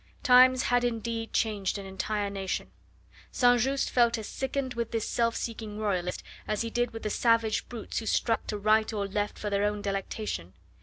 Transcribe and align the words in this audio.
Times 0.23 0.63
had 0.63 0.83
indeed 0.83 1.31
changed 1.31 1.77
an 1.77 1.85
entire 1.85 2.31
nation. 2.31 2.71
St. 3.31 3.61
Just 3.61 3.91
felt 3.91 4.17
as 4.17 4.25
sickened 4.27 4.73
with 4.73 4.89
this 4.89 5.07
self 5.07 5.35
seeking 5.35 5.77
Royalist 5.77 6.23
as 6.47 6.63
he 6.63 6.71
did 6.71 6.89
with 6.89 7.03
the 7.03 7.11
savage 7.11 7.69
brutes 7.69 7.99
who 7.99 8.07
struck 8.07 8.47
to 8.47 8.57
right 8.57 8.91
or 8.91 9.05
left 9.07 9.37
for 9.37 9.51
their 9.51 9.63
own 9.63 9.79
delectation. 9.83 10.53